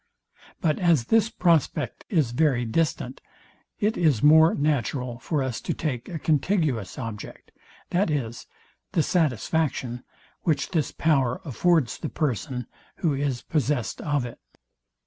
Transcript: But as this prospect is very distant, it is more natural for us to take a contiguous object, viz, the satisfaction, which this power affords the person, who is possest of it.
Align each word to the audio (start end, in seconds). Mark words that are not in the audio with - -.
But 0.61 0.79
as 0.79 1.03
this 1.13 1.29
prospect 1.29 2.05
is 2.09 2.31
very 2.31 2.65
distant, 2.65 3.21
it 3.79 3.95
is 3.97 4.23
more 4.23 4.55
natural 4.55 5.19
for 5.19 5.43
us 5.43 5.61
to 5.61 5.75
take 5.75 6.09
a 6.09 6.17
contiguous 6.17 6.97
object, 6.97 7.51
viz, 7.91 8.47
the 8.93 9.03
satisfaction, 9.03 10.03
which 10.41 10.69
this 10.71 10.91
power 10.91 11.39
affords 11.45 11.99
the 11.99 12.09
person, 12.09 12.65
who 12.95 13.13
is 13.13 13.43
possest 13.43 14.01
of 14.01 14.25
it. 14.25 14.39